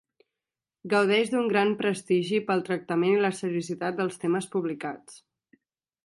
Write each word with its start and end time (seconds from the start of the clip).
Gaudeix 0.91 1.27
d'un 1.33 1.49
gran 1.51 1.73
prestigi 1.81 2.39
pel 2.47 2.65
tractament 2.69 3.13
i 3.17 3.21
la 3.25 3.31
seriositat 3.41 3.99
dels 3.99 4.17
temes 4.23 4.49
publicats. 4.57 5.21